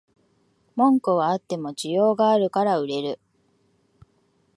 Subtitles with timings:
[0.75, 3.19] 文句はあっても需要があるから売れる